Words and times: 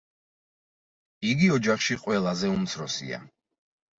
იგი 1.33 1.51
ოჯახში 1.57 1.97
ყველაზე 2.05 2.51
უმცროსია. 2.53 3.21